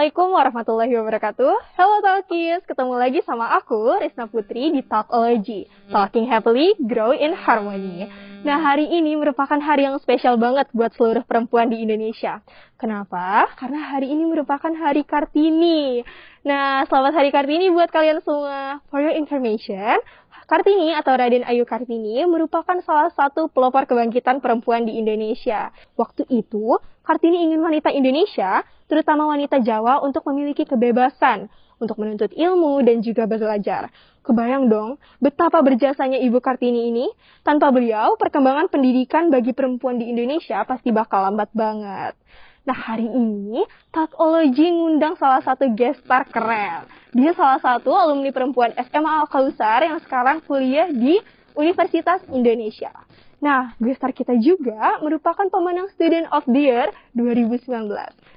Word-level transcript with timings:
Assalamualaikum 0.00 0.32
warahmatullahi 0.32 0.94
wabarakatuh. 0.96 1.76
Hello 1.76 2.00
Talkies, 2.00 2.64
ketemu 2.64 2.96
lagi 2.96 3.20
sama 3.20 3.52
aku, 3.52 4.00
Risna 4.00 4.32
Putri 4.32 4.72
di 4.72 4.80
Talkology. 4.80 5.68
Talking 5.92 6.24
happily, 6.24 6.72
grow 6.80 7.12
in 7.12 7.36
harmony. 7.36 8.08
Nah, 8.40 8.64
hari 8.64 8.88
ini 8.88 9.12
merupakan 9.20 9.60
hari 9.60 9.84
yang 9.84 10.00
spesial 10.00 10.40
banget 10.40 10.72
buat 10.72 10.96
seluruh 10.96 11.20
perempuan 11.28 11.68
di 11.68 11.84
Indonesia. 11.84 12.40
Kenapa? 12.80 13.52
Karena 13.60 13.92
hari 13.92 14.08
ini 14.08 14.24
merupakan 14.24 14.72
hari 14.72 15.04
Kartini. 15.04 16.00
Nah, 16.48 16.80
selamat 16.88 17.20
hari 17.20 17.28
Kartini 17.28 17.68
buat 17.68 17.92
kalian 17.92 18.24
semua. 18.24 18.80
For 18.88 19.04
your 19.04 19.12
information, 19.12 20.00
Kartini 20.48 20.96
atau 20.96 21.12
Raden 21.12 21.44
Ayu 21.44 21.68
Kartini 21.68 22.24
merupakan 22.24 22.80
salah 22.88 23.12
satu 23.12 23.52
pelopor 23.52 23.84
kebangkitan 23.84 24.40
perempuan 24.40 24.88
di 24.88 24.96
Indonesia. 24.96 25.68
Waktu 26.00 26.24
itu, 26.32 26.80
Kartini 27.00 27.48
ingin 27.48 27.60
wanita 27.64 27.88
Indonesia, 27.90 28.62
terutama 28.86 29.28
wanita 29.30 29.58
Jawa, 29.64 30.04
untuk 30.04 30.24
memiliki 30.28 30.68
kebebasan, 30.68 31.48
untuk 31.80 31.96
menuntut 31.96 32.30
ilmu 32.36 32.84
dan 32.84 33.00
juga 33.00 33.24
belajar. 33.24 33.88
Kebayang 34.20 34.68
dong 34.68 35.00
betapa 35.16 35.64
berjasanya 35.64 36.20
Ibu 36.20 36.44
Kartini 36.44 36.92
ini. 36.92 37.08
Tanpa 37.40 37.72
beliau, 37.72 38.20
perkembangan 38.20 38.68
pendidikan 38.68 39.32
bagi 39.32 39.56
perempuan 39.56 39.96
di 39.96 40.12
Indonesia 40.12 40.60
pasti 40.68 40.92
bakal 40.92 41.32
lambat 41.32 41.48
banget. 41.56 42.12
Nah 42.60 42.76
hari 42.76 43.08
ini 43.08 43.64
Tatologi 43.88 44.68
ngundang 44.68 45.16
salah 45.16 45.40
satu 45.40 45.72
gestar 45.72 46.28
keren. 46.28 46.84
Dia 47.16 47.32
salah 47.32 47.58
satu 47.58 47.90
alumni 47.96 48.30
perempuan 48.30 48.70
SMA 48.76 49.24
Al 49.24 49.26
Kausar 49.26 49.82
yang 49.82 49.98
sekarang 50.04 50.44
kuliah 50.44 50.92
di 50.92 51.18
Universitas 51.56 52.22
Indonesia. 52.30 52.92
Nah, 53.40 53.72
gestar 53.80 54.12
kita 54.12 54.36
juga 54.36 55.00
merupakan 55.00 55.48
pemenang 55.48 55.88
Student 55.96 56.28
of 56.28 56.44
the 56.44 56.60
Year 56.60 56.88
2019. 57.16 57.88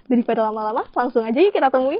Daripada 0.07 0.47
lama-lama, 0.47 0.87
langsung 0.95 1.27
aja 1.27 1.35
yuk 1.43 1.51
kita 1.51 1.67
temui. 1.67 1.99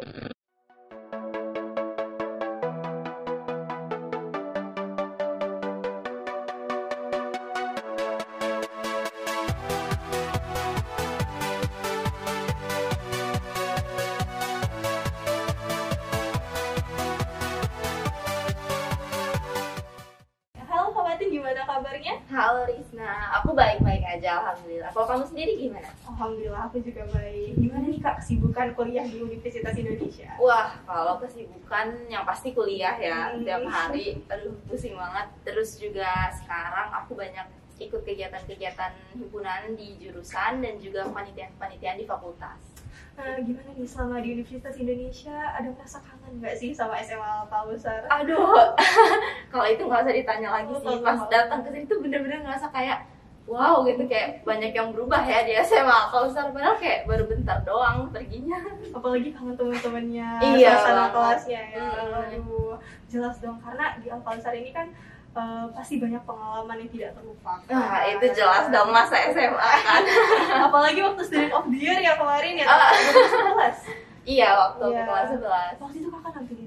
Alhamdulillah. 24.53 24.89
Kalau 24.89 25.07
kamu 25.07 25.23
sendiri 25.27 25.51
gimana? 25.59 25.89
Alhamdulillah 26.05 26.61
aku 26.63 26.77
juga 26.79 27.03
baik. 27.09 27.51
Gimana 27.55 27.85
nih 27.85 27.99
Kak 27.99 28.15
kesibukan 28.17 28.67
kuliah 28.73 29.03
di 29.03 29.17
Universitas 29.19 29.73
Indonesia? 29.73 30.29
Wah, 30.37 30.77
kalau 30.83 31.17
kesibukan 31.17 31.87
yang 32.07 32.23
pasti 32.23 32.53
kuliah 32.53 32.93
ya 32.95 33.33
Hmm. 33.33 33.41
tiap 33.41 33.65
hari. 33.65 34.21
Aduh, 34.27 34.53
pusing 34.65 34.93
banget. 34.93 35.27
Terus 35.43 35.75
juga 35.75 36.29
sekarang 36.31 36.93
aku 36.93 37.13
banyak 37.13 37.45
ikut 37.75 38.01
kegiatan-kegiatan 38.01 38.93
himpunan 39.11 39.73
di 39.73 39.97
jurusan 39.97 40.61
dan 40.61 40.77
juga 40.77 41.09
panitian-panitian 41.09 41.97
di 41.97 42.05
fakultas. 42.05 42.77
Nah, 43.13 43.37
gimana 43.39 43.69
nih 43.71 43.85
selama 43.85 44.21
di 44.21 44.33
Universitas 44.33 44.73
Indonesia 44.75 45.33
ada 45.51 45.69
merasa 45.69 46.01
kangen 46.01 46.41
nggak 46.41 46.55
sih 46.55 46.73
sama 46.73 46.97
SMA 46.97 47.45
Kausar? 47.45 48.05
Aduh, 48.09 48.73
kalau 49.53 49.65
itu 49.65 49.81
nggak 49.83 50.01
usah 50.01 50.15
ditanya 50.15 50.49
lagi 50.51 50.69
Oh, 50.71 50.81
sih. 50.81 50.97
Pas 50.99 51.21
datang 51.27 51.61
ke 51.61 51.69
sini 51.69 51.85
tuh 51.85 52.01
bener-bener 52.01 52.41
ngerasa 52.41 52.69
kayak 52.69 53.05
wow 53.43 53.83
gitu 53.83 54.07
kayak 54.07 54.41
banyak 54.41 54.71
yang 54.71 54.89
berubah 54.89 55.19
ya 55.19 55.43
di 55.43 55.51
SMA. 55.59 55.99
Kalau 56.09 56.31
padahal 56.31 56.79
kayak 56.79 57.03
baru 57.03 57.27
bentar 57.27 57.59
doang 57.61 58.07
perginya. 58.09 58.55
Apalagi 58.95 59.35
kangen 59.35 59.55
teman-temannya, 59.55 60.29
Iya, 60.55 60.71
suasana 60.79 61.05
kelasnya 61.11 61.61
ya. 61.75 61.83
Hmm. 61.83 62.19
Aduh, 62.39 62.75
jelas 63.11 63.35
dong 63.43 63.59
karena 63.59 63.99
di 63.99 64.07
Alkausar 64.07 64.55
ini 64.55 64.71
kan 64.71 64.87
eh, 65.33 65.65
pasti 65.73 65.97
banyak 65.97 66.21
pengalaman 66.23 66.77
yang 66.77 66.91
tidak 66.93 67.09
terlupakan. 67.17 67.65
Nah, 67.67 68.05
itu 68.05 68.25
jelas 68.31 68.69
dong 68.69 68.89
masa 68.93 69.17
SMA 69.33 69.71
kan. 69.81 70.01
Apalagi 70.69 71.01
waktu 71.01 71.21
student 71.25 71.51
of 71.51 71.65
the 71.67 71.77
year 71.77 71.97
ya 71.97 72.13
kemarin 72.15 72.53
ya, 72.55 72.69
Ah. 72.69 72.93
2011. 72.93 73.81
Iya, 74.23 74.55
waktu 74.55 74.87
Iya. 74.87 75.03
ke 75.03 75.09
kelas 75.11 75.29
11. 75.35 75.83
Waktu 75.83 75.95
itu 75.99 76.07
kakak 76.07 76.43
sih? 76.47 76.62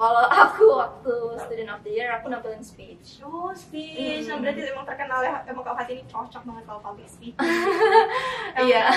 Kalau 0.00 0.24
aku 0.32 0.64
waktu 0.80 1.12
student 1.44 1.76
of 1.76 1.84
the 1.84 1.92
year 1.92 2.08
aku 2.08 2.32
nampilin 2.32 2.64
speech. 2.64 3.20
Oh, 3.20 3.52
speech. 3.52 4.24
Hmm. 4.24 4.32
Nah, 4.32 4.36
berarti 4.40 4.60
emang 4.72 4.88
terkenal 4.88 5.20
ya, 5.20 5.44
emang 5.44 5.60
Kak 5.60 5.76
Fatih 5.76 6.00
ini 6.00 6.04
cocok 6.08 6.40
banget 6.48 6.64
kalau 6.64 6.80
public 6.80 7.04
speech. 7.04 7.36
Iya. 8.64 8.88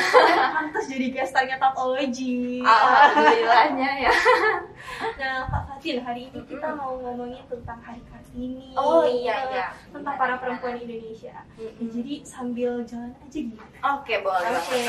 Pantas 0.56 0.88
jadi 0.88 1.12
gestarnya 1.12 1.60
Tatology. 1.60 2.64
Alhamdulillahnya 2.64 3.90
ya. 4.08 4.14
Nah, 5.20 5.44
Kak 5.52 5.64
Fatin, 5.76 6.08
hari 6.08 6.32
ini 6.32 6.40
kita 6.48 6.72
mau 6.72 6.96
ngomongin 6.96 7.44
tentang 7.52 7.84
Hari 7.84 8.00
Kartini. 8.08 8.72
Oh 8.80 9.04
iya 9.04 9.36
iya. 9.52 9.68
Tentang 9.92 10.16
para 10.16 10.40
perempuan 10.40 10.80
Indonesia. 10.80 11.36
Ya, 11.60 11.68
Mm-mm. 11.68 11.92
jadi 11.92 12.14
sambil 12.24 12.80
jalan 12.88 13.12
aja 13.12 13.40
gimana? 13.44 13.76
Oke, 14.00 14.24
boleh. 14.24 14.50
Oke. 14.56 14.80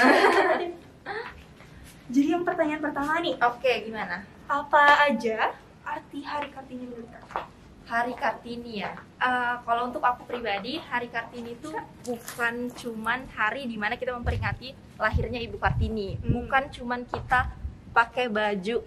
jadi 2.15 2.29
yang 2.39 2.47
pertanyaan 2.47 2.83
pertama 2.83 3.19
nih, 3.19 3.35
Oke, 3.43 3.83
gimana? 3.83 4.23
apa 4.45 5.09
aja 5.09 5.57
arti 5.85 6.25
Hari 6.25 6.49
Kartini 6.51 6.85
menurut 6.89 7.09
Kakak? 7.13 7.47
Hari 7.85 8.15
Kartini 8.17 8.81
ya. 8.81 8.97
Eh, 9.21 9.55
kalau 9.69 9.93
untuk 9.93 10.01
aku 10.01 10.25
pribadi, 10.25 10.81
Hari 10.81 11.13
Kartini 11.13 11.53
itu 11.53 11.69
bukan 12.09 12.73
cuman 12.73 13.29
hari 13.37 13.69
di 13.69 13.77
mana 13.77 14.01
kita 14.01 14.17
memperingati 14.17 14.73
lahirnya 14.97 15.37
Ibu 15.45 15.61
Kartini. 15.61 16.17
Hmm. 16.17 16.33
Bukan 16.41 16.73
cuman 16.73 17.05
kita 17.05 17.53
pakai 17.93 18.33
baju 18.33 18.81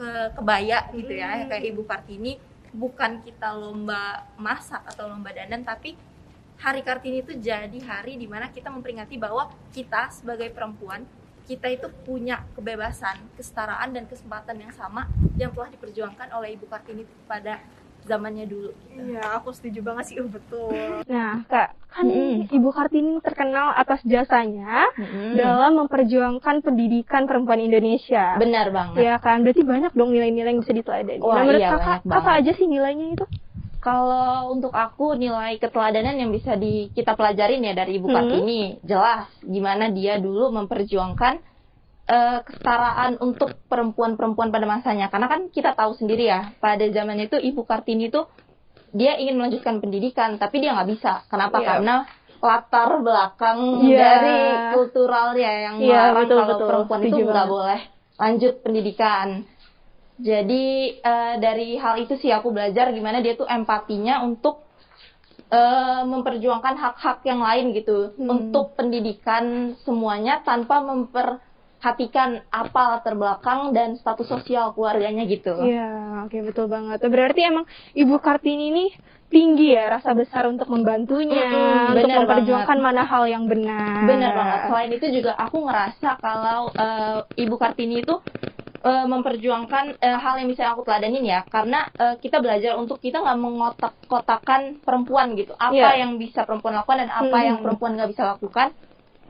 ke 0.00 0.10
kebaya 0.34 0.90
gitu 0.90 1.12
ya, 1.14 1.30
Hmm. 1.38 1.46
kayak 1.46 1.64
Ibu 1.70 1.82
Kartini. 1.86 2.42
Bukan 2.70 3.22
kita 3.22 3.54
lomba 3.54 4.26
masak 4.38 4.82
atau 4.86 5.10
lomba 5.10 5.30
dandan, 5.30 5.62
tapi 5.62 5.94
Hari 6.60 6.84
Kartini 6.84 7.24
itu 7.24 7.32
jadi 7.40 7.78
hari 7.88 8.20
di 8.20 8.28
mana 8.28 8.52
kita 8.52 8.68
memperingati 8.68 9.16
bahwa 9.16 9.48
kita 9.72 10.12
sebagai 10.12 10.52
perempuan 10.52 11.08
kita 11.50 11.66
itu 11.66 11.86
punya 12.06 12.36
kebebasan, 12.54 13.16
kesetaraan 13.34 13.90
dan 13.90 14.04
kesempatan 14.06 14.56
yang 14.62 14.70
sama 14.70 15.02
yang 15.34 15.50
telah 15.50 15.66
diperjuangkan 15.74 16.28
oleh 16.30 16.54
Ibu 16.54 16.66
Kartini 16.70 17.02
pada 17.26 17.58
zamannya 18.06 18.46
dulu. 18.46 18.70
gitu. 18.70 19.02
Iya, 19.12 19.22
aku 19.36 19.50
setuju 19.50 19.80
banget 19.82 20.04
sih, 20.08 20.16
oh, 20.22 20.30
betul. 20.30 20.70
Nah, 21.10 21.42
Kak, 21.50 21.68
kan 21.90 22.06
Mm-mm. 22.06 22.46
Ibu 22.48 22.68
Kartini 22.70 23.18
terkenal 23.20 23.74
atas 23.74 24.00
jasanya 24.06 24.88
Hmm. 24.94 25.34
dalam 25.36 25.72
memperjuangkan 25.84 26.62
pendidikan 26.62 27.26
perempuan 27.26 27.58
Indonesia. 27.60 28.38
Benar 28.38 28.70
banget. 28.70 29.02
Ya 29.02 29.14
kan, 29.18 29.42
berarti 29.42 29.62
banyak 29.66 29.92
dong 29.92 30.14
nilai-nilai 30.14 30.54
yang 30.54 30.60
bisa 30.62 30.72
diteladani. 30.72 31.18
Wah, 31.18 31.34
nah, 31.34 31.42
menurut 31.44 31.60
iya, 31.60 31.68
Kakak, 31.74 31.82
banyak 31.82 32.02
banget. 32.06 32.20
apa 32.22 32.30
aja 32.40 32.50
sih 32.56 32.66
nilainya 32.70 33.06
itu? 33.18 33.24
Kalau 33.80 34.52
untuk 34.52 34.70
aku 34.70 35.16
nilai 35.16 35.56
keteladanan 35.56 36.14
yang 36.14 36.28
bisa 36.28 36.52
di, 36.54 36.92
kita 36.92 37.16
pelajarin 37.16 37.64
ya 37.64 37.72
dari 37.72 37.96
Ibu 37.96 38.06
Hmm. 38.06 38.14
Kartini 38.14 38.60
jelas 38.84 39.24
gimana 39.40 39.88
dia 39.88 40.20
dulu 40.20 40.52
memperjuangkan 40.52 41.40
eh, 42.06 42.38
kesetaraan 42.42 43.16
untuk 43.18 43.56
perempuan-perempuan 43.66 44.50
pada 44.50 44.66
masanya. 44.66 45.08
Karena 45.08 45.26
kan 45.26 45.48
kita 45.48 45.72
tahu 45.72 45.94
sendiri 45.94 46.26
ya 46.26 46.52
pada 46.58 46.82
zamannya 46.84 47.26
itu 47.26 47.38
Ibu 47.38 47.64
Kartini 47.64 48.10
itu 48.10 48.26
dia 48.90 49.14
ingin 49.14 49.38
melanjutkan 49.38 49.78
pendidikan 49.78 50.36
tapi 50.36 50.58
dia 50.58 50.74
nggak 50.74 50.90
bisa. 50.90 51.22
Kenapa? 51.30 51.62
Iya. 51.62 51.66
Karena 51.70 51.96
latar 52.40 52.90
belakang 52.98 53.58
Iya. 53.86 53.96
dari 53.96 54.38
kulturalnya 54.74 55.50
yang 55.62 55.76
Iya, 55.78 55.88
melarang 56.10 56.16
betul, 56.24 56.36
kalau 56.36 56.48
betul. 56.50 56.66
perempuan 56.68 57.00
itu 57.00 57.06
Setuju 57.06 57.22
nggak 57.22 57.36
banget. 57.36 57.52
boleh 57.54 57.80
lanjut 58.18 58.54
pendidikan. 58.60 59.26
Jadi 60.20 60.64
eh, 61.00 61.34
dari 61.40 61.80
hal 61.80 61.96
itu 61.98 62.14
sih 62.20 62.28
aku 62.28 62.52
belajar 62.52 62.92
gimana 62.92 63.24
dia 63.24 63.34
tuh 63.34 63.48
empatinya 63.48 64.20
untuk 64.20 64.68
eh, 65.48 66.02
memperjuangkan 66.04 66.74
hak-hak 66.76 67.24
yang 67.24 67.40
lain 67.40 67.72
gitu 67.72 68.14
Hmm. 68.14 68.28
untuk 68.28 68.76
pendidikan 68.76 69.74
semuanya 69.82 70.44
tanpa 70.44 70.78
memperhatikan 70.84 72.44
apa 72.52 72.82
latar 73.00 73.16
belakang 73.16 73.72
dan 73.72 73.96
status 73.96 74.28
sosial 74.28 74.76
keluarganya 74.76 75.24
gitu. 75.24 75.56
Iya, 75.56 76.28
oke 76.28 76.38
betul 76.52 76.68
banget. 76.68 77.00
Berarti 77.02 77.40
emang 77.40 77.64
Ibu 77.96 78.20
Kartini 78.20 78.64
ini 78.70 78.86
tinggi 79.30 79.72
ya 79.72 79.94
rasa 79.94 80.10
besar 80.10 80.50
untuk 80.50 80.66
membantunya, 80.66 81.38
Mm-mm, 81.38 81.94
untuk 81.94 82.10
memperjuangkan 82.10 82.78
mana 82.82 83.06
hal 83.06 83.30
yang 83.30 83.46
benar. 83.46 84.02
Bener 84.04 84.30
banget. 84.34 84.58
Selain 84.66 84.90
itu 84.90 85.06
juga 85.22 85.32
aku 85.38 85.70
ngerasa 85.70 86.18
kalau 86.18 86.74
eh, 86.74 87.18
Ibu 87.38 87.54
Kartini 87.56 88.02
itu 88.02 88.18
eh, 88.80 89.04
memperjuangkan 89.04 89.84
eh, 89.98 90.16
hal 90.16 90.34
yang 90.40 90.48
bisa 90.48 90.72
aku 90.72 90.82
teladanin 90.82 91.20
ya, 91.22 91.44
karena 91.46 91.84
eh, 91.94 92.16
kita 92.16 92.40
belajar 92.40 92.76
untuk 92.76 92.96
kita 92.98 93.20
nggak 93.20 93.38
mengotak-kotakan 93.38 94.80
perempuan 94.80 95.36
gitu. 95.36 95.52
Apa 95.54 95.74
Iya. 95.96 96.04
yang 96.06 96.16
bisa 96.16 96.44
perempuan 96.44 96.76
lakukan 96.76 97.04
dan 97.04 97.10
apa 97.12 97.36
Hmm. 97.36 97.46
yang 97.46 97.56
perempuan 97.60 97.96
nggak 97.96 98.10
bisa 98.10 98.24
lakukan, 98.36 98.72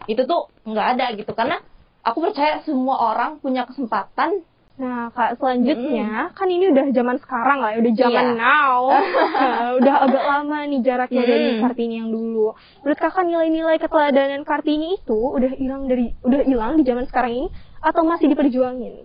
itu 0.06 0.22
tuh 0.22 0.50
nggak 0.64 0.86
ada 0.96 1.06
gitu. 1.14 1.32
Karena 1.34 1.58
aku 2.00 2.18
percaya 2.22 2.62
semua 2.62 2.96
orang 3.10 3.38
punya 3.38 3.66
kesempatan 3.66 4.46
Nah, 4.80 5.12
Kak, 5.12 5.36
selanjutnya 5.36 6.32
kan 6.32 6.48
ini 6.48 6.72
udah 6.72 6.88
zaman 6.96 7.20
sekarang 7.20 7.60
lah, 7.60 7.76
ya, 7.76 7.84
udah 7.84 7.92
zaman 8.00 8.26
Iya. 8.32 8.40
now. 8.40 8.80
Nah, 8.88 9.68
udah 9.84 9.94
agak 10.08 10.24
lama 10.24 10.58
nih 10.64 10.80
jaraknya 10.80 11.20
dari 11.28 11.48
Hmm. 11.52 11.60
Kartini 11.60 12.00
yang 12.00 12.08
dulu. 12.08 12.56
Menurut 12.80 12.96
Kakak 12.96 13.28
nilai-nilai 13.28 13.76
keteladanan 13.76 14.40
Kartini 14.40 14.96
itu 14.96 15.20
udah 15.36 15.52
hilang 15.52 15.84
dari 15.84 16.16
udah 16.24 16.40
hilang 16.48 16.80
di 16.80 16.88
zaman 16.88 17.04
sekarang 17.04 17.44
ini 17.44 17.48
atau 17.84 18.08
masih 18.08 18.32
diperjuangin? 18.32 19.04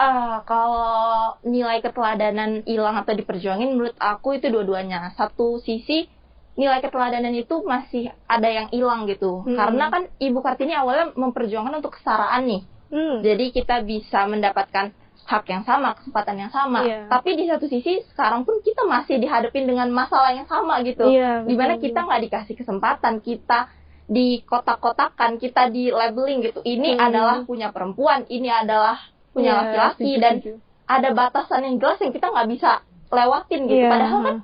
Ah, 0.00 0.40
kalau 0.48 1.36
nilai 1.44 1.84
keteladanan 1.84 2.64
hilang 2.64 2.96
atau 2.96 3.12
diperjuangin, 3.12 3.76
menurut 3.76 3.92
aku 4.00 4.40
itu 4.40 4.48
dua-duanya. 4.48 5.12
Satu 5.12 5.60
sisi 5.60 6.08
nilai 6.56 6.80
keteladanan 6.80 7.36
itu 7.36 7.60
masih 7.60 8.08
ada 8.24 8.48
yang 8.48 8.72
hilang 8.72 9.04
gitu, 9.04 9.44
Hmm. 9.44 9.56
karena 9.60 9.92
kan 9.92 10.02
Ibu 10.16 10.40
Kartini 10.40 10.72
awalnya 10.72 11.12
memperjuangkan 11.12 11.84
untuk 11.84 12.00
kesetaraan 12.00 12.48
nih. 12.48 12.62
Hmm. 12.88 13.20
Jadi 13.20 13.44
kita 13.52 13.84
bisa 13.84 14.24
mendapatkan 14.24 14.88
hak 15.30 15.44
yang 15.46 15.62
sama, 15.62 15.94
kesempatan 15.94 16.36
yang 16.42 16.50
sama. 16.50 16.80
Iya. 16.82 17.06
Tapi 17.06 17.36
di 17.36 17.44
satu 17.46 17.68
sisi 17.68 18.00
sekarang 18.10 18.42
pun 18.42 18.58
kita 18.64 18.82
masih 18.82 19.20
dihadapin 19.20 19.68
dengan 19.68 19.92
masalah 19.92 20.32
yang 20.32 20.48
sama 20.48 20.80
gitu. 20.82 21.06
Iya, 21.06 21.44
Di 21.44 21.54
mana 21.54 21.76
kita 21.76 22.02
nggak 22.02 22.22
dikasih 22.24 22.54
kesempatan, 22.56 23.20
kita 23.20 23.68
di 24.10 24.42
kotak-kotakan, 24.42 25.38
kita 25.38 25.70
di 25.70 25.92
labeling 25.92 26.42
gitu. 26.42 26.64
Ini 26.64 26.98
Hmm. 26.98 27.04
adalah 27.04 27.36
punya 27.46 27.70
perempuan, 27.70 28.26
ini 28.26 28.50
adalah 28.50 28.98
punya 29.30 29.50
Iya, 29.50 29.58
laki-laki 29.60 30.04
setuju, 30.06 30.20
dan 30.20 30.34
setuju. 30.36 30.52
ada 30.86 31.08
batasan 31.12 31.60
yang 31.62 31.76
jelas 31.78 31.98
yang 31.98 32.12
kita 32.12 32.26
nggak 32.28 32.48
bisa 32.50 32.70
lewatin 33.08 33.60
gitu. 33.64 33.78
Iya, 33.78 33.90
Padahal 33.90 34.20
kan 34.20 34.36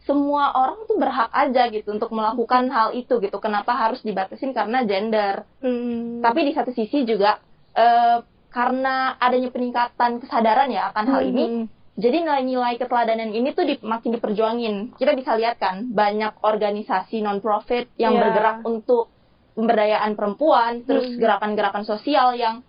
semua 0.00 0.44
orang 0.52 0.78
tuh 0.84 0.96
berhak 0.96 1.30
aja 1.32 1.62
gitu 1.68 1.88
untuk 1.88 2.10
melakukan 2.10 2.68
hal 2.68 2.92
itu 2.92 3.14
gitu. 3.18 3.36
Kenapa 3.38 3.72
harus 3.72 4.00
dibatasin 4.00 4.52
karena 4.52 4.84
gender? 4.84 5.48
Hmm. 5.58 6.20
Tapi 6.20 6.40
di 6.44 6.52
satu 6.52 6.70
sisi 6.70 7.02
juga 7.02 7.40
eh, 7.72 8.18
karena 8.48 9.18
adanya 9.18 9.50
peningkatan 9.50 10.20
kesadaran 10.20 10.70
ya 10.70 10.86
akan 10.88 11.04
hal 11.08 11.22
ini, 11.24 11.44
Hmm. 11.44 11.64
jadi 11.96 12.22
nilai-nilai 12.22 12.74
keteladanan 12.76 13.30
ini 13.30 13.50
tuh 13.50 13.64
di- 13.64 13.82
makin 13.82 14.14
diperjuangin. 14.14 14.74
Kita 14.94 15.10
bisa 15.10 15.34
lihat 15.34 15.58
kan 15.58 15.90
banyak 15.90 16.38
organisasi 16.38 17.18
non-profit 17.18 17.90
yang 17.96 18.14
Iya. 18.14 18.20
bergerak 18.20 18.56
untuk 18.62 19.10
pemberdayaan 19.52 20.14
perempuan, 20.14 20.82
terus 20.82 21.06
Hmm. 21.08 21.18
gerakan-gerakan 21.18 21.82
sosial 21.82 22.34
yang 22.34 22.62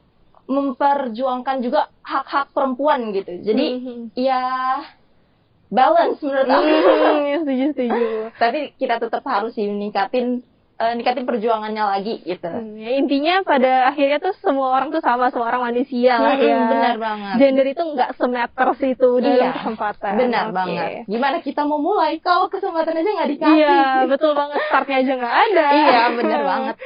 memperjuangkan 0.45 1.57
juga 1.65 1.89
hak-hak 2.05 2.53
perempuan 2.53 3.11
gitu. 3.11 3.31
Jadi 3.41 3.65
Hmm. 3.81 4.03
ya 4.13 4.41
balance 5.69 6.21
menurut 6.21 6.47
aku. 6.47 6.65
Hmm, 6.65 7.19
ya, 7.31 7.35
setuju 7.41 7.65
setuju. 7.73 8.03
Tapi 8.37 8.59
kita 8.77 8.95
tetap 9.01 9.23
harus 9.25 9.51
sih 9.57 9.65
meningkatin 9.65 10.45
eh, 10.75 10.91
ningkatin 10.93 11.23
perjuangannya 11.23 11.83
lagi 11.87 12.19
gitu. 12.21 12.45
Hmm, 12.51 12.75
ya, 12.77 12.89
intinya 12.99 13.41
pada 13.47 13.89
akhirnya 13.89 14.19
tuh 14.19 14.35
semua 14.43 14.75
orang 14.75 14.91
tuh 14.91 14.99
sama, 14.99 15.31
semua 15.31 15.47
orang 15.49 15.71
manusia 15.73 16.19
lah 16.19 16.35
Hmm, 16.35 16.45
ya. 16.45 16.59
benar 16.69 16.95
banget. 16.99 17.35
Gender 17.41 17.65
itu 17.71 17.81
nggak 17.95 18.11
semeter 18.19 18.69
itu 18.83 19.09
dalam 19.23 19.35
Iya, 19.39 19.49
kesempatan. 19.55 20.13
Benar 20.19 20.45
Oke. 20.45 20.55
banget. 20.59 20.87
Gimana 21.07 21.37
kita 21.41 21.61
mau 21.63 21.79
mulai 21.79 22.19
kalau 22.19 22.51
kesempatan 22.51 22.91
aja 23.01 23.09
nggak 23.09 23.29
dikasih? 23.33 23.55
Iya, 23.55 23.79
betul 24.11 24.31
banget. 24.35 24.59
Startnya 24.67 24.97
aja 25.01 25.11
nggak 25.15 25.35
ada. 25.49 25.67
Iya, 25.73 26.01
benar 26.13 26.41
banget. 26.45 26.75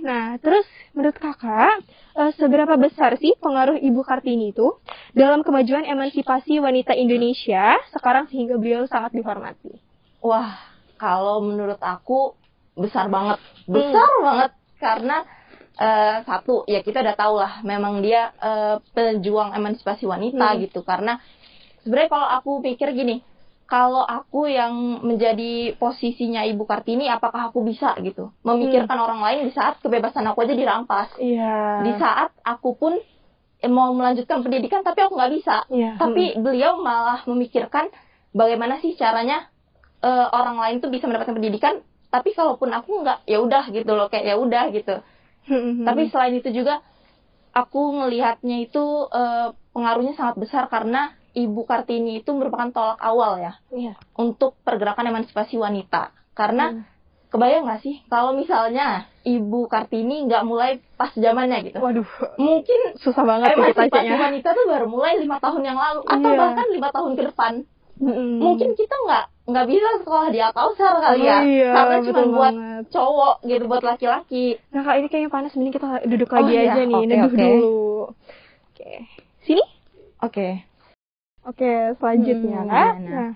Nah, 0.00 0.40
terus 0.40 0.64
menurut 0.96 1.18
kakak, 1.20 1.84
eh, 2.16 2.32
seberapa 2.38 2.74
besar 2.80 3.18
sih 3.18 3.34
pengaruh 3.38 3.78
Ibu 3.78 4.02
Kartini 4.02 4.50
itu 4.50 4.78
dalam 5.12 5.42
kemajuan 5.46 5.86
emansipasi 5.86 6.58
wanita 6.58 6.94
Indonesia 6.94 7.78
sekarang 7.94 8.26
sehingga 8.30 8.58
beliau 8.58 8.86
sangat 8.86 9.14
dihormati? 9.14 9.74
Wah, 10.20 10.56
kalau 11.00 11.40
menurut 11.44 11.80
aku 11.80 12.34
besar 12.76 13.08
banget, 13.08 13.38
besar 13.64 14.10
banget 14.20 14.50
karena 14.80 15.16
eh, 15.80 16.16
satu 16.28 16.68
ya 16.68 16.84
kita 16.84 17.00
udah 17.00 17.16
tahu 17.16 17.34
lah, 17.40 17.64
memang 17.64 18.04
dia 18.04 18.32
eh, 18.36 18.76
pejuang 18.92 19.56
emansipasi 19.56 20.04
wanita 20.04 20.56
Hmm. 20.56 20.60
gitu. 20.66 20.84
Karena 20.84 21.16
sebenarnya 21.80 22.10
kalau 22.12 22.28
aku 22.28 22.50
pikir 22.60 22.92
gini, 22.92 23.24
kalau 23.70 24.02
aku 24.02 24.44
yang 24.44 24.74
menjadi 25.00 25.72
posisinya 25.74 26.42
Ibu 26.42 26.66
Kartini, 26.66 27.06
apakah 27.06 27.48
aku 27.48 27.62
bisa 27.62 27.94
gitu 27.98 28.34
memikirkan 28.42 28.98
orang 28.98 29.22
lain 29.22 29.46
di 29.46 29.52
saat 29.52 29.78
kebebasan 29.78 30.26
aku 30.26 30.42
aja 30.42 30.52
dirampas? 30.52 31.14
Iya. 31.16 31.80
di 31.80 31.92
saat 31.94 32.34
aku 32.42 32.74
pun 32.74 32.98
eh, 33.56 33.70
mau 33.70 33.94
melanjutkan 33.94 34.42
pendidikan 34.42 34.82
tapi 34.82 35.00
aku 35.00 35.14
nggak 35.14 35.32
bisa 35.32 35.56
Iya. 35.70 35.94
tapi 35.96 36.34
beliau 36.34 36.80
malah 36.80 37.22
memikirkan 37.24 37.94
bagaimana 38.32 38.78
sih 38.78 38.92
caranya 38.94 39.46
eh, 40.00 40.26
orang 40.30 40.58
lain 40.58 40.76
tuh 40.80 40.88
bisa 40.88 41.06
mendapatkan 41.06 41.32
pendidikan 41.32 41.78
tapi 42.08 42.32
kalaupun 42.32 42.68
aku 42.70 43.06
nggak 43.06 43.22
ya 43.24 43.38
udah 43.38 43.70
gitu 43.70 43.94
loh 43.94 44.10
kayak 44.10 44.26
ya 44.26 44.36
udah 44.36 44.66
gitu 44.70 44.98
Hmm. 45.40 45.82
tapi 45.82 46.08
selain 46.08 46.36
itu 46.36 46.52
juga 46.52 46.84
aku 47.50 47.80
ngelihatnya 47.96 48.60
itu 48.62 48.84
eh, 49.10 49.48
pengaruhnya 49.70 50.12
sangat 50.12 50.36
besar 50.38 50.66
karena 50.66 51.14
Ibu 51.30 51.62
Kartini 51.62 52.18
itu 52.18 52.30
merupakan 52.30 52.68
tolak 52.70 52.98
awal 52.98 53.38
ya 53.38 53.52
Iya. 53.70 53.94
untuk 54.14 54.58
pergerakan 54.60 55.08
emansipasi 55.08 55.54
wanita 55.56 56.10
karena 56.32 56.74
Hmm. 56.74 56.84
kebayang 57.28 57.62
nggak 57.62 57.80
sih 57.80 58.02
kalau 58.06 58.34
misalnya 58.34 59.06
Ibu 59.22 59.66
Kartini 59.66 60.26
nggak 60.26 60.42
mulai 60.42 60.82
pas 60.94 61.14
zamannya 61.14 61.62
gitu 61.62 61.78
Waduh, 61.78 62.08
mungkin 62.36 62.80
susah 62.96 63.22
banget 63.22 63.54
emansipasi 63.54 64.10
wanita 64.10 64.48
tuh 64.50 64.64
baru 64.66 64.86
mulai 64.86 65.14
lima 65.16 65.38
tahun 65.38 65.62
yang 65.62 65.78
lalu 65.78 66.00
atau 66.04 66.30
Iya. 66.30 66.38
bahkan 66.38 66.66
lima 66.70 66.88
tahun 66.90 67.12
ke 67.14 67.22
depan 67.28 67.52
Mm-mm. 68.00 68.40
mungkin 68.40 68.72
kita 68.72 68.96
nggak 68.96 69.24
nggak 69.44 69.66
bisa 69.66 69.88
sekolah 70.00 70.28
di 70.30 70.40
Alkausar 70.40 70.94
kali 70.98 71.20
ya 71.20 71.36
Oh, 71.36 71.44
iya, 71.44 71.70
karena 71.70 71.96
cuma 72.00 72.06
betul 72.16 72.26
buat 72.32 72.54
banget. 72.56 72.84
cowok 72.88 73.34
gitu 73.44 73.64
buat 73.66 73.84
laki-laki 73.84 74.46
Nah 74.70 74.80
kak 74.80 74.94
ini 74.96 75.06
kayaknya 75.06 75.28
panas, 75.28 75.52
mending 75.52 75.74
kita 75.74 75.88
duduk 76.06 76.28
Oh, 76.30 76.36
lagi 76.38 76.54
iya. 76.54 76.72
aja 76.72 76.82
nih, 76.82 76.96
Oke, 76.96 77.06
neduh 77.06 77.28
oke. 77.28 77.36
dulu. 77.36 77.78
Oke, 78.72 78.90
sini. 79.42 79.64
oke 80.18 80.46
Oke, 81.40 81.96
selanjutnya 81.96 82.60
Hmm, 82.62 82.68
kak. 82.68 82.94
gimana? 82.94 83.10
Nah, 83.10 83.30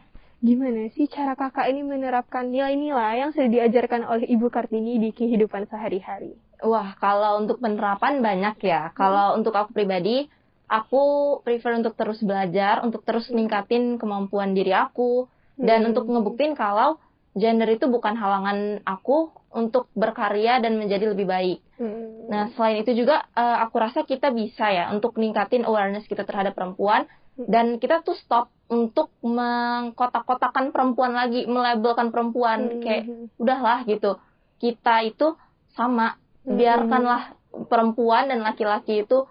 gimana 0.45 0.81
sih 0.93 1.07
cara 1.09 1.33
kakak 1.35 1.73
ini 1.73 1.81
menerapkan 1.83 2.53
nilai-nilai 2.53 3.25
yang 3.25 3.31
sudah 3.33 3.49
diajarkan 3.49 4.05
oleh 4.05 4.29
Ibu 4.29 4.53
Kartini 4.53 5.01
di 5.01 5.11
kehidupan 5.11 5.69
sehari-hari? 5.69 6.37
wah 6.65 6.97
kalau 6.97 7.45
untuk 7.45 7.61
penerapan 7.61 8.25
banyak 8.25 8.57
ya 8.65 8.89
kalau 8.97 9.37
untuk 9.37 9.53
aku 9.53 9.77
pribadi 9.77 10.25
aku 10.65 11.03
prefer 11.45 11.77
untuk 11.77 11.93
terus 11.93 12.25
belajar 12.25 12.81
untuk 12.81 13.05
terus 13.05 13.29
ningkatin 13.29 14.01
kemampuan 14.01 14.57
diri 14.57 14.73
aku 14.73 15.29
dan 15.61 15.85
Hmm. 15.85 15.93
untuk 15.93 16.09
ngebuktiin 16.09 16.57
kalau 16.57 16.97
gender 17.37 17.69
itu 17.69 17.85
bukan 17.85 18.17
halangan 18.17 18.81
aku 18.87 19.29
untuk 19.53 19.93
berkarya 19.93 20.63
dan 20.63 20.81
menjadi 20.81 21.13
lebih 21.13 21.27
baik 21.29 21.59
Hmm. 21.77 22.31
Nah, 22.31 22.49
selain 22.55 22.81
itu 22.81 22.97
juga 22.97 23.29
eh, 23.35 23.59
aku 23.61 23.77
rasa 23.77 24.01
kita 24.07 24.33
bisa 24.33 24.71
ya 24.73 24.89
untuk 24.95 25.19
ningkatin 25.21 25.67
awareness 25.69 26.09
kita 26.09 26.25
terhadap 26.25 26.55
perempuan 26.57 27.05
dan 27.37 27.83
kita 27.83 28.07
tuh 28.07 28.15
stop 28.15 28.51
untuk 28.71 29.11
mengkotak-kotakan 29.21 30.71
perempuan 30.71 31.13
lagi, 31.13 31.45
melabelkan 31.45 32.15
perempuan 32.15 32.79
Hmm. 32.79 32.81
kayak 32.81 33.05
udahlah 33.37 33.85
gitu. 33.85 34.17
Kita 34.57 35.03
itu 35.05 35.35
sama, 35.75 36.17
Hmm. 36.47 36.57
biarkanlah 36.57 37.35
perempuan 37.69 38.31
dan 38.31 38.41
laki-laki 38.41 39.05
itu 39.05 39.27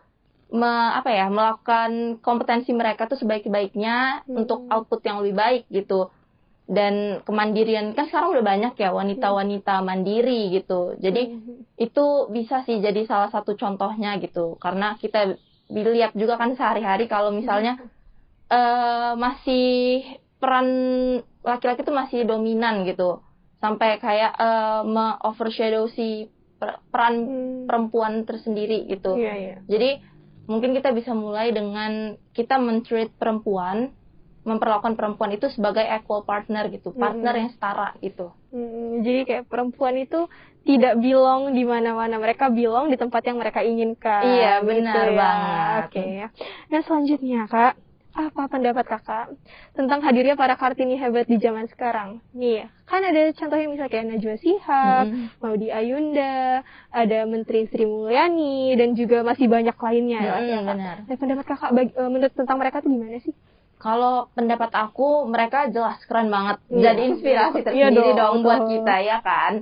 me- 0.54 0.94
apa 0.94 1.10
ya, 1.10 1.34
melakukan 1.34 2.22
kompetensi 2.22 2.70
mereka 2.78 3.10
tuh 3.10 3.18
sebaik-baiknya 3.18 4.28
Hmm. 4.28 4.46
untuk 4.46 4.70
output 4.70 5.02
yang 5.02 5.24
lebih 5.26 5.34
baik 5.34 5.64
gitu. 5.74 6.14
Dan 6.64 7.20
kemandirian 7.28 7.92
kan 7.92 8.08
sekarang 8.08 8.38
udah 8.38 8.46
banyak 8.46 8.74
ya 8.80 8.94
wanita-wanita 8.94 9.84
mandiri 9.84 10.54
gitu. 10.54 10.96
Jadi 10.96 11.24
Hmm. 11.34 11.66
itu 11.76 12.06
bisa 12.30 12.62
sih 12.64 12.80
jadi 12.80 13.04
salah 13.10 13.34
satu 13.34 13.58
contohnya 13.58 14.16
gitu 14.22 14.56
karena 14.62 14.96
kita 14.96 15.36
dilihat 15.74 16.14
juga 16.14 16.38
kan 16.38 16.54
sehari-hari 16.54 17.10
kalau 17.10 17.34
misalnya 17.34 17.82
eh, 18.54 19.12
masih 19.24 19.62
peran 20.42 20.68
laki-laki 21.50 21.80
itu 21.86 21.94
masih 22.02 22.20
dominan 22.32 22.76
gitu 22.90 23.04
sampai 23.64 23.90
kayak 24.04 24.32
eh, 24.44 24.80
me-overshadow 24.94 25.84
si 25.98 26.04
per- 26.60 26.80
peran 26.92 27.14
Hmm. 27.28 27.66
perempuan 27.68 28.14
tersendiri 28.28 28.76
gitu 28.92 29.08
Iya, 29.18 29.32
iya. 29.42 29.54
jadi 29.72 29.86
mungkin 30.52 30.72
kita 30.78 30.90
bisa 30.98 31.12
mulai 31.24 31.48
dengan 31.58 31.92
kita 32.38 32.54
men-treat 32.66 33.10
perempuan 33.22 33.78
memperlakukan 34.50 34.94
perempuan 35.00 35.32
itu 35.38 35.48
sebagai 35.56 35.86
equal 35.98 36.22
partner 36.30 36.64
gitu 36.76 36.90
partner 37.02 37.34
Mm-mm. 37.34 37.40
yang 37.42 37.50
setara 37.56 37.88
gitu 38.06 38.24
Hmm, 38.54 39.02
jadi 39.06 39.20
kayak 39.28 39.44
perempuan 39.52 39.96
itu 40.04 40.18
tidak 40.68 40.94
belong 41.04 41.42
di 41.58 41.64
mana-mana, 41.74 42.16
mereka 42.24 42.46
belong 42.58 42.86
di 42.94 42.98
tempat 43.02 43.22
yang 43.28 43.38
mereka 43.42 43.60
inginkan. 43.66 44.24
Iya, 44.26 44.48
gitu 44.70 44.70
benar 44.70 45.08
ya. 45.18 45.22
banget. 45.22 45.82
Oke. 45.90 46.00
Nah 46.72 46.82
selanjutnya 46.86 47.38
kak, 47.52 47.72
apa 48.14 48.46
pendapat 48.46 48.86
kakak 48.86 49.26
tentang 49.74 50.00
hadirnya 50.06 50.38
para 50.38 50.54
kartini 50.54 50.96
hebat 51.02 51.26
di 51.26 51.38
zaman 51.42 51.66
sekarang? 51.66 52.22
Nih, 52.34 52.70
kan 52.86 53.02
ada 53.02 53.34
contohnya 53.34 53.66
misalnya 53.70 53.90
kayak 53.90 54.08
Najwa 54.10 54.36
Shihab, 54.38 55.06
Mm-mm. 55.10 55.42
Maudi 55.42 55.68
Ayunda, 55.74 56.62
ada 56.94 57.20
Menteri 57.26 57.66
Sri 57.70 57.86
Mulyani, 57.90 58.78
dan 58.78 58.94
juga 58.94 59.26
masih 59.26 59.50
banyak 59.50 59.74
lainnya. 59.74 60.20
ya, 60.22 60.34
Mm-mm, 60.38 60.50
ya, 60.50 60.60
benar. 60.62 60.96
Nah, 61.10 61.18
pendapat 61.18 61.46
kakak 61.50 61.72
bag- 61.74 61.96
eh, 61.98 62.10
menurut 62.14 62.34
tentang 62.38 62.58
mereka 62.62 62.78
tuh 62.86 62.90
gimana 62.94 63.18
sih? 63.18 63.34
Kalau 63.84 64.32
pendapat 64.32 64.72
aku, 64.72 65.28
mereka 65.28 65.68
jelas 65.74 66.00
keren 66.08 66.30
banget. 66.32 66.58
Iya. 66.72 66.82
Jadi 66.86 67.02
inspirasi 67.12 67.60
Iya 67.60 67.66
tersendiri 67.68 68.10
dong, 68.16 68.16
dong, 68.16 68.36
buat 68.46 68.62
kita 68.70 68.96
ya 69.04 69.18
kan. 69.26 69.54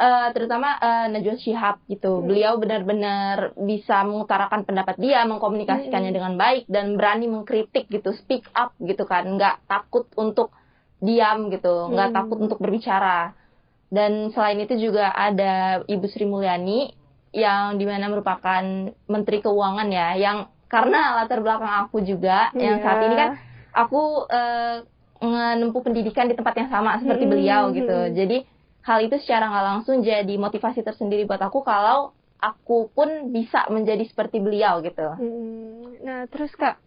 Eh, 0.00 0.28
terutama 0.32 0.80
eh, 0.80 1.12
Najwa 1.12 1.36
Shihab 1.36 1.76
gitu. 1.84 2.24
Hmm. 2.24 2.24
Beliau 2.24 2.56
benar-benar 2.56 3.52
bisa 3.60 4.00
mengutarakan 4.00 4.64
pendapat 4.64 4.96
dia, 4.96 5.28
mengkomunikasikannya 5.28 6.08
Hmm. 6.08 6.16
dengan 6.16 6.34
baik 6.40 6.64
dan 6.72 6.96
berani 6.96 7.28
mengkritik 7.28 7.84
gitu, 7.92 8.16
speak 8.16 8.48
up 8.56 8.72
gitu 8.80 9.04
kan. 9.04 9.28
Nggak 9.28 9.60
takut 9.68 10.08
untuk 10.16 10.56
diam 11.04 11.52
gitu, 11.52 11.92
nggak 11.92 12.08
Hmm. 12.10 12.16
takut 12.16 12.38
untuk 12.40 12.56
berbicara. 12.56 13.36
Dan 13.92 14.32
selain 14.32 14.56
itu 14.64 14.72
juga 14.80 15.12
ada 15.12 15.84
Ibu 15.84 16.06
Sri 16.08 16.24
Mulyani 16.24 16.96
yang 17.36 17.76
di 17.76 17.84
mana 17.84 18.08
merupakan 18.08 18.64
Menteri 19.04 19.44
Keuangan 19.44 19.88
ya, 19.92 20.16
yang 20.16 20.48
karena 20.64 21.20
latar 21.20 21.44
belakang 21.44 21.74
aku 21.84 22.00
juga 22.00 22.48
yang 22.56 22.80
Iya. 22.80 22.84
saat 22.88 22.98
ini 23.04 23.14
kan 23.20 23.30
aku 23.76 24.00
eh, 24.32 24.76
menempuh 25.20 25.84
pendidikan 25.84 26.24
di 26.24 26.32
tempat 26.32 26.56
yang 26.56 26.72
sama 26.72 26.96
seperti 26.96 27.28
Hmm, 27.28 27.32
beliau 27.36 27.62
gitu. 27.76 27.98
Jadi 28.16 28.48
hal 28.80 28.98
itu 29.00 29.16
secara 29.20 29.48
nggak 29.48 29.66
langsung 29.66 29.96
jadi 30.00 30.34
motivasi 30.36 30.80
tersendiri 30.80 31.24
buat 31.24 31.40
aku 31.40 31.60
kalau 31.60 32.12
aku 32.40 32.88
pun 32.90 33.28
bisa 33.28 33.68
menjadi 33.68 34.00
seperti 34.08 34.40
beliau 34.40 34.80
gitu. 34.80 35.04
Hmm, 35.16 36.00
Nah, 36.00 36.24
terus 36.32 36.48
Kak, 36.56 36.80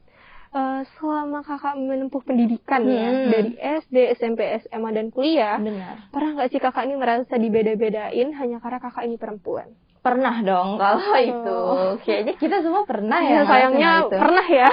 eh, 0.51 0.81
selama 0.97 1.45
Kakak 1.45 1.77
menempuh 1.77 2.25
pendidikan 2.25 2.81
ya 2.81 3.13
Hmm. 3.13 3.29
dari 3.29 3.53
SD, 3.53 4.17
SMP, 4.17 4.41
SMA 4.57 4.89
dan 4.89 5.13
kuliah, 5.13 5.61
Benar. 5.61 6.09
pernah 6.09 6.41
nggak 6.41 6.49
sih 6.49 6.57
Kakak 6.57 6.89
ini 6.89 6.97
merasa 6.97 7.37
dibeda-bedain 7.37 8.33
hanya 8.33 8.57
karena 8.57 8.81
Kakak 8.81 9.05
ini 9.05 9.21
perempuan? 9.21 9.69
Pernah 10.01 10.41
dong 10.41 10.75
kalau 10.75 11.13
itu. 11.15 11.57
Kayaknya 12.03 12.33
kita 12.35 12.57
semua 12.59 12.83
pernah 12.83 13.21
ya. 13.21 13.31
Ya, 13.31 13.41
sayangnya 13.45 13.91
itu. 14.03 14.17
pernah 14.17 14.47
ya. 14.49 14.69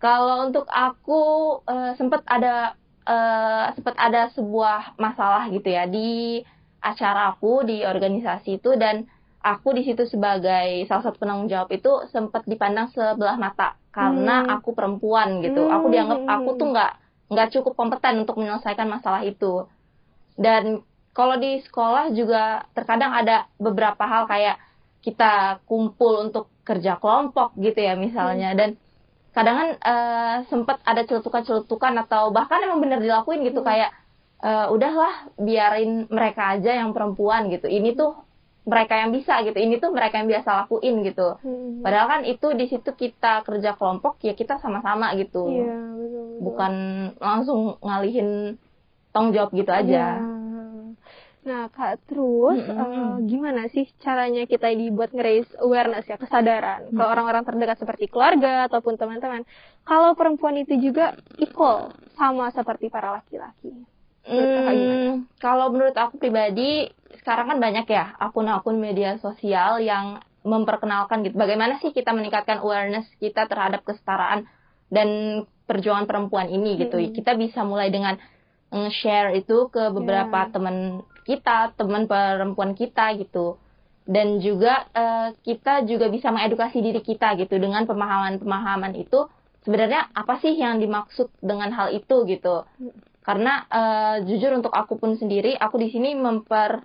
Kalau 0.00 0.48
untuk 0.48 0.66
aku 0.68 1.20
eh, 1.64 1.92
sempat 1.96 2.24
ada 2.26 2.76
eh, 3.08 3.64
sempat 3.76 3.96
ada 4.00 4.28
sebuah 4.36 4.96
masalah 4.96 5.42
gitu 5.52 5.68
ya 5.68 5.84
di 5.86 6.40
acara 6.80 7.32
aku 7.32 7.64
di 7.64 7.84
organisasi 7.84 8.60
itu 8.60 8.76
dan 8.76 9.08
aku 9.44 9.68
di 9.76 9.82
situ 9.88 10.04
sebagai 10.08 10.84
salah 10.88 11.04
satu 11.04 11.20
penanggung 11.20 11.48
jawab 11.52 11.68
itu 11.72 11.90
sempat 12.12 12.42
dipandang 12.48 12.88
sebelah 12.92 13.36
mata 13.36 13.76
karena 13.92 14.44
Hmm. 14.44 14.52
aku 14.60 14.72
perempuan 14.76 15.40
gitu. 15.44 15.68
Aku 15.68 15.86
Hmm. 15.88 15.94
dianggap 15.94 16.20
aku 16.28 16.48
tuh 16.60 16.66
nggak 16.72 16.92
nggak 17.32 17.48
cukup 17.56 17.72
kompeten 17.76 18.14
untuk 18.24 18.36
menyelesaikan 18.40 18.88
masalah 18.88 19.22
itu. 19.24 19.64
Dan 20.36 20.82
kalau 21.14 21.36
di 21.38 21.62
sekolah 21.62 22.10
juga 22.10 22.66
terkadang 22.74 23.12
ada 23.14 23.46
beberapa 23.60 24.02
hal 24.02 24.26
kayak 24.26 24.56
kita 25.04 25.60
kumpul 25.68 26.26
untuk 26.26 26.50
kerja 26.64 26.96
kelompok 26.98 27.54
gitu 27.60 27.76
ya 27.76 27.94
misalnya 27.94 28.56
dan 28.56 28.80
kadang 29.34 29.56
kan 29.56 29.68
eh, 29.76 30.36
sempat 30.46 30.78
ada 30.82 31.02
celutukan-celutukan 31.02 31.94
atau 32.06 32.30
bahkan 32.30 32.62
emang 32.62 32.78
bener 32.78 33.02
dilakuin 33.02 33.42
gitu 33.42 33.60
Hmm. 33.60 33.68
kayak 33.68 33.90
eh, 34.40 34.66
udahlah 34.70 35.14
biarin 35.36 36.06
mereka 36.08 36.54
aja 36.54 36.70
yang 36.78 36.90
perempuan 36.90 37.50
gitu 37.50 37.66
ini 37.66 37.92
tuh 37.92 38.14
mereka 38.64 38.96
yang 38.96 39.10
bisa 39.10 39.42
gitu 39.42 39.58
ini 39.58 39.76
tuh 39.76 39.92
mereka 39.92 40.16
yang 40.16 40.28
biasa 40.28 40.64
lakuin 40.64 41.02
gitu 41.02 41.36
Hmm. 41.42 41.82
padahal 41.82 42.06
kan 42.08 42.20
itu 42.24 42.46
di 42.52 42.64
situ 42.64 42.90
kita 42.92 43.42
kerja 43.42 43.74
kelompok 43.74 44.22
ya 44.22 44.32
kita 44.32 44.56
sama-sama 44.56 45.12
gitu 45.14 45.44
Iya, 45.44 45.74
betul, 45.92 46.22
betul. 46.22 46.38
bukan 46.40 46.72
langsung 47.18 47.60
ngalihin 47.80 48.56
tanggung 49.10 49.32
jawab 49.32 49.50
gitu 49.52 49.68
aja 49.68 50.16
Ya. 50.16 50.43
Nah, 51.44 51.68
Kak, 51.68 52.08
terus 52.08 52.56
Mm-mm. 52.56 52.80
eh, 52.80 53.16
gimana 53.28 53.68
sih 53.68 53.84
caranya 54.00 54.48
kita 54.48 54.72
ini 54.72 54.88
buat 54.88 55.12
nge-raise 55.12 55.52
awareness 55.60 56.08
ya, 56.08 56.16
kesadaran 56.16 56.88
ke 56.88 56.96
Mm. 56.96 57.04
orang-orang 57.04 57.44
terdekat 57.44 57.76
seperti 57.84 58.08
keluarga 58.08 58.64
ataupun 58.64 58.96
teman-teman. 58.96 59.44
Kalau 59.84 60.16
perempuan 60.16 60.56
itu 60.56 60.72
juga 60.80 61.12
equal 61.36 61.92
sama 62.16 62.48
seperti 62.48 62.88
para 62.88 63.12
laki-laki. 63.20 63.76
Hmm, 64.24 65.28
kalau 65.36 65.68
menurut 65.68 65.92
aku 65.92 66.16
pribadi, 66.16 66.88
sekarang 67.20 67.52
kan 67.52 67.58
banyak 67.60 67.84
ya 67.92 68.16
akun-akun 68.16 68.80
media 68.80 69.20
sosial 69.20 69.84
yang 69.84 70.24
memperkenalkan 70.48 71.28
gitu. 71.28 71.36
Bagaimana 71.36 71.76
sih 71.84 71.92
kita 71.92 72.16
meningkatkan 72.16 72.64
awareness 72.64 73.04
kita 73.20 73.44
terhadap 73.44 73.84
kesetaraan 73.84 74.48
dan 74.88 75.08
perjuangan 75.68 76.08
perempuan 76.08 76.48
ini 76.48 76.80
gitu. 76.80 76.96
Mm-mm. 76.96 77.12
Kita 77.12 77.36
bisa 77.36 77.68
mulai 77.68 77.92
dengan 77.92 78.16
share 78.72 79.36
itu 79.36 79.68
ke 79.68 79.92
beberapa 79.92 80.48
Ya. 80.48 80.50
teman 80.50 81.04
kita, 81.24 81.72
teman 81.74 82.04
perempuan 82.04 82.72
kita 82.72 83.16
gitu. 83.16 83.56
Dan 84.04 84.36
juga 84.38 84.84
eh, 84.92 85.32
kita 85.40 85.88
juga 85.88 86.12
bisa 86.12 86.28
mengedukasi 86.28 86.78
diri 86.78 87.00
kita 87.00 87.34
gitu 87.40 87.56
dengan 87.56 87.88
pemahaman-pemahaman 87.88 88.92
itu. 88.94 89.24
Sebenarnya 89.64 90.12
apa 90.12 90.36
sih 90.38 90.52
yang 90.52 90.76
dimaksud 90.76 91.32
dengan 91.40 91.72
hal 91.72 91.88
itu 91.90 92.28
gitu? 92.28 92.68
Karena 93.24 93.64
eh, 93.64 94.16
jujur 94.28 94.52
untuk 94.52 94.70
aku 94.70 95.00
pun 95.00 95.16
sendiri 95.16 95.56
aku 95.56 95.80
di 95.80 95.88
sini 95.88 96.12
memperkenalkan 96.12 96.84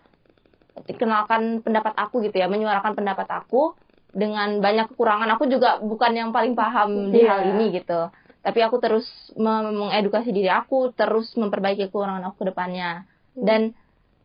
pendapat 1.60 1.93
aku 2.00 2.24
gitu 2.24 2.39
ya 2.39 2.48
menyuarakan 2.48 2.96
pendapat 2.96 3.27
aku 3.27 3.75
dengan 4.10 4.63
banyak 4.63 4.89
kekurangan. 4.96 5.27
Aku 5.36 5.46
juga 5.46 5.77
bukan 5.84 6.12
yang 6.15 6.29
paling 6.31 6.55
paham 6.55 7.12
di 7.12 7.19
Iya. 7.19 7.29
hal 7.29 7.41
ini 7.51 7.75
gitu. 7.75 8.10
Tapi 8.39 8.60
aku 8.63 8.79
terus 8.79 9.05
mengedukasi 9.36 10.31
diri 10.31 10.48
aku 10.48 10.96
terus 10.96 11.36
memperbaiki 11.36 11.91
kekurangan 11.91 12.31
aku 12.31 12.48
ke 12.48 12.55
depannya. 12.55 13.03
Dan 13.36 13.75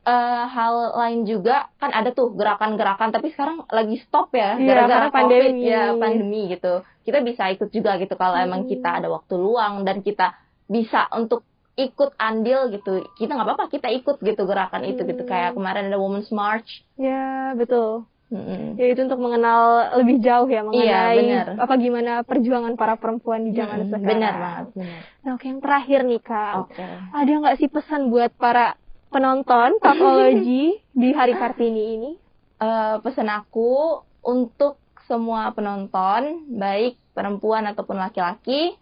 eh, 0.04 0.44
hal 0.46 0.75
lain 0.94 1.20
juga 1.25 1.68
kan 1.75 1.90
ada 1.90 2.11
tuh 2.11 2.30
gerakan-gerakan 2.30 3.08
tapi 3.08 3.30
sekarang 3.30 3.64
lagi 3.68 3.96
stop 3.99 4.30
ya 4.32 4.54
Iya, 4.54 4.84
gara-gara 4.84 5.08
covid 5.08 5.16
pandemi. 5.50 5.64
ya 5.64 5.82
pandemi 5.94 6.40
gitu 6.49 6.75
kita 7.02 7.18
bisa 7.20 7.49
ikut 7.49 7.68
juga 7.68 7.96
gitu 7.96 8.14
kalau 8.14 8.37
emang 8.37 8.64
Hmm. 8.64 8.70
kita 8.70 8.88
ada 8.99 9.08
waktu 9.08 9.34
luang 9.34 9.82
dan 9.82 10.00
kita 10.00 10.37
bisa 10.66 11.08
untuk 11.11 11.44
ikut 11.75 12.14
andil 12.16 12.70
gitu 12.70 12.92
kita 13.14 13.30
nggak 13.30 13.46
apa-apa 13.46 13.64
kita 13.68 13.88
ikut 13.90 14.16
gitu 14.20 14.42
gerakan 14.44 14.84
itu 14.84 15.02
gitu 15.02 15.20
Hmm. 15.20 15.30
kayak 15.30 15.50
kemarin 15.52 15.88
ada 15.88 15.96
Women's 15.96 16.30
March 16.30 16.84
Ya, 16.94 17.52
betul. 17.54 18.06
Mm-mm. 18.26 18.75
Ya 18.75 18.88
itu 18.88 19.00
untuk 19.00 19.20
mengenal 19.20 19.61
lebih 19.94 20.18
jauh 20.18 20.46
ya 20.46 20.61
mengenai 20.61 20.82
Iya, 20.82 21.00
benar. 21.14 21.46
apa 21.61 21.75
gimana 21.76 22.12
perjuangan 22.23 22.75
para 22.75 22.94
perempuan 22.94 23.44
di 23.44 23.52
zaman 23.52 23.78
Mm-mm. 23.80 23.90
sekarang. 23.90 24.08
benar 24.11 24.34
banget 24.34 24.66
benar 24.75 25.00
Nah, 25.18 25.30
oke 25.34 25.44
yang 25.44 25.61
terakhir 25.61 26.00
nih 26.02 26.20
Kak. 26.20 26.52
oke 26.62 26.84
Ada 27.12 27.32
nggak 27.32 27.56
sih 27.56 27.68
pesan 27.68 28.02
buat 28.08 28.32
para 28.34 28.75
penonton 29.14 29.78
Tapology 29.78 30.83
di 31.00 31.14
Hari 31.14 31.38
Kartini 31.38 31.85
ini? 31.94 32.12
Eh, 32.59 32.97
pesan 32.99 33.30
aku 33.30 34.02
untuk 34.26 34.83
semua 35.06 35.54
penonton, 35.54 36.50
baik 36.50 36.99
perempuan 37.14 37.71
ataupun 37.71 38.02
laki-laki, 38.02 38.75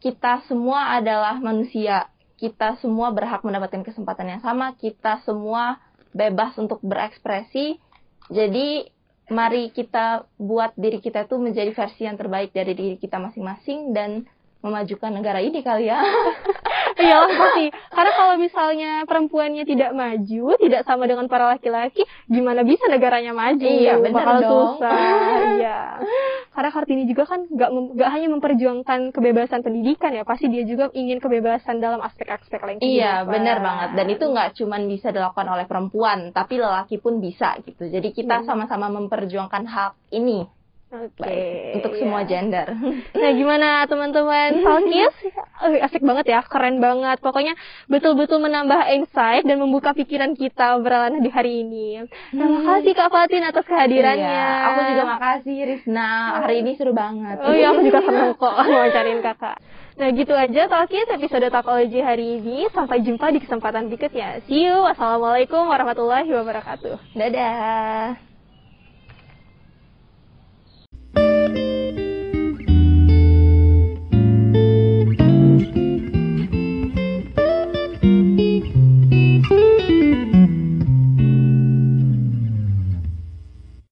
kita 0.00 0.40
semua 0.48 0.96
adalah 0.96 1.36
manusia. 1.36 2.08
Kita 2.38 2.78
semua 2.78 3.10
berhak 3.10 3.42
mendapatkan 3.42 3.82
kesempatan 3.82 4.38
yang 4.38 4.42
sama. 4.46 4.72
Kita 4.78 5.20
semua 5.26 5.82
bebas 6.14 6.54
untuk 6.54 6.78
berekspresi. 6.86 7.82
Jadi, 8.30 8.86
mari 9.28 9.74
kita 9.74 10.30
buat 10.38 10.70
diri 10.78 11.02
kita 11.02 11.26
tuh 11.26 11.42
menjadi 11.42 11.74
versi 11.74 12.06
yang 12.06 12.14
terbaik 12.14 12.54
dari 12.54 12.78
diri 12.78 12.94
kita 12.94 13.18
masing-masing 13.18 13.90
dan 13.90 14.22
memajukan 14.62 15.10
negara 15.10 15.42
ini 15.42 15.66
kali 15.66 15.90
ya. 15.90 15.98
Iyalah 16.98 17.30
pasti. 17.30 17.66
Karena 17.70 18.12
kalau 18.12 18.34
misalnya 18.36 18.90
perempuannya 19.04 19.62
tidak 19.62 19.90
maju, 19.92 20.44
tidak 20.56 20.82
sama 20.82 21.06
dengan 21.06 21.26
para 21.26 21.46
laki-laki, 21.48 22.02
gimana 22.26 22.60
bisa 22.60 22.86
negaranya 22.86 23.30
maju? 23.30 23.62
Iya, 23.62 23.98
benar 23.98 24.18
Bakal 24.18 24.36
dong. 24.42 24.50
susah. 24.74 24.98
Iya. 25.58 25.80
Karena 26.50 26.70
Kartini 26.70 27.04
juga 27.04 27.24
kan 27.24 27.46
nggak 27.46 27.70
mem- 27.70 27.92
nggak 27.94 28.10
hanya 28.10 28.28
memperjuangkan 28.30 29.00
kebebasan 29.10 29.62
pendidikan 29.62 30.10
ya, 30.10 30.22
pasti 30.22 30.46
dia 30.46 30.62
juga 30.62 30.90
ingin 30.92 31.18
kebebasan 31.18 31.78
dalam 31.78 31.98
aspek-aspek 32.00 32.58
lain. 32.58 32.78
Iya, 32.80 33.22
benar 33.24 33.58
banget. 33.58 33.88
Dan 33.94 34.06
itu 34.08 34.24
nggak 34.24 34.58
cuman 34.58 34.82
bisa 34.84 35.08
dilakukan 35.08 35.46
oleh 35.46 35.64
perempuan, 35.64 36.30
tapi 36.30 36.58
lelaki 36.58 36.98
pun 36.98 37.18
bisa 37.18 37.54
gitu. 37.62 37.86
Jadi 37.86 38.10
kita 38.10 38.42
Hmm. 38.42 38.46
sama-sama 38.46 38.90
memperjuangkan 38.90 39.64
hak 39.64 39.92
ini 40.10 40.46
Oke. 40.88 41.20
baik 41.20 41.76
untuk 41.80 41.92
iya. 41.92 42.00
semua 42.00 42.20
gender. 42.24 42.66
Nah, 43.18 43.30
gimana 43.34 43.68
teman-teman 43.84 44.50
Salkis? 44.64 45.14
Eh, 45.68 45.84
asik 45.84 46.00
banget 46.00 46.32
ya, 46.32 46.40
keren 46.46 46.80
banget. 46.80 47.18
Pokoknya 47.20 47.58
betul-betul 47.90 48.40
menambah 48.40 48.88
insight 48.94 49.44
dan 49.44 49.58
membuka 49.60 49.92
pikiran 49.92 50.32
kita 50.32 50.78
obrolan 50.78 51.20
di 51.20 51.28
hari 51.28 51.66
ini. 51.66 52.08
Nah, 52.32 52.46
makasih 52.46 52.94
Kak 52.94 53.10
Fatin 53.10 53.44
atas 53.44 53.66
kehadirannya. 53.68 54.32
Iya, 54.32 54.50
aku 54.64 54.80
juga 54.94 55.04
makasih 55.18 55.58
Risna. 55.66 56.10
Hari 56.46 56.56
ini 56.64 56.72
seru 56.78 56.96
banget. 56.96 57.36
Oh 57.42 57.52
iya, 57.52 57.74
aku 57.74 57.80
juga 57.84 58.00
senang 58.00 58.32
kok 58.38 58.54
wawancarin 58.70 59.20
kakak. 59.20 59.58
Nah 59.98 60.14
gitu 60.14 60.30
aja 60.30 60.70
Talkis 60.70 61.10
episode 61.10 61.50
Takologi 61.50 61.98
hari 61.98 62.38
ini. 62.38 62.70
Sampai 62.70 63.02
jumpa 63.02 63.34
di 63.34 63.42
kesempatan 63.42 63.90
berikutnya. 63.90 64.40
See 64.46 64.70
you. 64.70 64.86
Wassalamualaikum 64.86 65.66
warahmatullahi 65.66 66.30
wabarakatuh. 66.30 67.18
Dadah. 67.18 68.27
Música 71.46 71.97